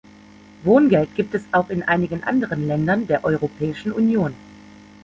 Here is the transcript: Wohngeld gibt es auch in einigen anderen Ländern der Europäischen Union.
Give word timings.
Wohngeld 0.63 1.13
gibt 1.13 1.35
es 1.35 1.43
auch 1.51 1.69
in 1.69 1.83
einigen 1.83 2.23
anderen 2.23 2.65
Ländern 2.65 3.05
der 3.05 3.23
Europäischen 3.23 3.91
Union. 3.91 4.33